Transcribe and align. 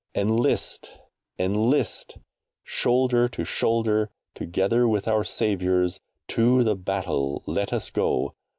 ENLIST! 0.15 0.97
ENLIST! 1.37 2.17
Shoulder 2.63 3.29
to 3.29 3.43
shoulder, 3.45 4.09
together 4.33 4.87
with 4.87 5.07
our 5.07 5.23
saviours, 5.23 5.99
to 6.29 6.63
the 6.63 6.75
battle 6.75 7.43
let 7.45 7.71
us 7.71 7.91
go. 7.91 8.33